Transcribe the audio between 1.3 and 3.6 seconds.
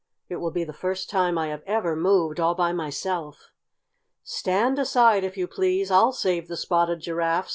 I have ever moved all by myself."